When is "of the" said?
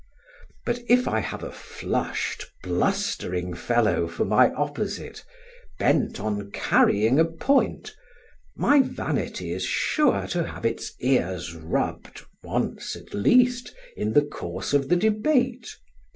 14.73-14.95